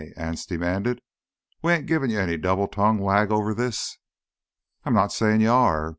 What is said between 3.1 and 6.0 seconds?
over this——" "I'm not saying you are.